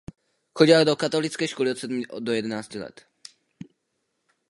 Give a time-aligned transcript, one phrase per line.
[0.57, 3.05] Chodila do katolické školy od sedmi do jedenácti let.